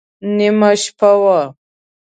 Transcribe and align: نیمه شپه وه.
نیمه 0.35 0.71
شپه 0.81 1.11
وه. 1.21 1.39